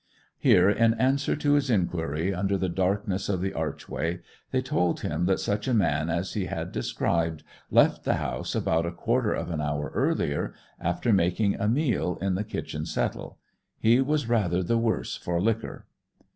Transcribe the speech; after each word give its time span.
Here, 0.39 0.67
in 0.67 0.95
answer 0.95 1.35
to 1.35 1.53
his 1.53 1.69
inquiry 1.69 2.33
under 2.33 2.57
the 2.57 2.69
darkness 2.69 3.29
of 3.29 3.39
the 3.39 3.53
archway, 3.53 4.21
they 4.49 4.59
told 4.63 5.01
him 5.01 5.25
that 5.27 5.39
such 5.39 5.67
a 5.67 5.75
man 5.75 6.09
as 6.09 6.33
he 6.33 6.45
had 6.47 6.71
described 6.71 7.43
left 7.69 8.03
the 8.03 8.15
house 8.15 8.55
about 8.55 8.87
a 8.87 8.91
quarter 8.91 9.31
of 9.31 9.51
an 9.51 9.61
hour 9.61 9.91
earlier, 9.93 10.55
after 10.79 11.13
making 11.13 11.53
a 11.53 11.67
meal 11.67 12.17
in 12.19 12.33
the 12.33 12.43
kitchen 12.43 12.83
settle. 12.87 13.37
He 13.77 14.01
was 14.01 14.27
rather 14.27 14.63
the 14.63 14.79
worse 14.79 15.17
for 15.17 15.39
liquor. 15.39 15.85